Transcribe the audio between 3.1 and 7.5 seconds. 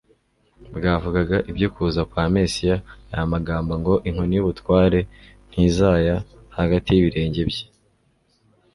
aya magambo ngo: "inkoni y'ubutware ntizaya hagati y'ibirenge